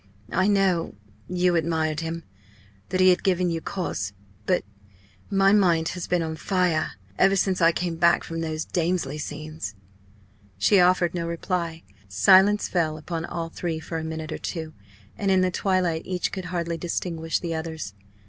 "I 0.31 0.47
know 0.47 0.95
you 1.29 1.55
admired 1.55 1.99
him 1.99 2.23
that 2.89 2.99
he 2.99 3.09
had 3.09 3.21
given 3.23 3.51
you 3.51 3.61
cause. 3.61 4.13
But 4.47 4.63
my 5.29 5.51
mind 5.53 5.89
has 5.89 6.07
been 6.07 6.23
on 6.23 6.37
fire 6.37 6.93
ever 7.19 7.35
since 7.35 7.61
I 7.61 7.71
came 7.71 7.97
back 7.97 8.23
from 8.23 8.41
those 8.41 8.65
Damesley 8.65 9.19
scenes!" 9.19 9.75
She 10.57 10.79
offered 10.79 11.13
no 11.13 11.27
reply. 11.27 11.83
Silence 12.07 12.67
fell 12.67 12.97
upon 12.97 13.25
all 13.25 13.49
three 13.49 13.79
for 13.79 13.99
a 13.99 14.03
minute 14.03 14.31
or 14.31 14.39
two; 14.39 14.73
and 15.19 15.29
in 15.29 15.41
the 15.41 15.51
twilight 15.51 16.01
each 16.03 16.31
could 16.31 16.45
hardly 16.45 16.79
distinguish 16.79 17.37
the 17.37 17.53
others. 17.53 17.93